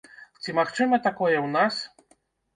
[0.41, 1.75] Ці магчыма такое ў нас?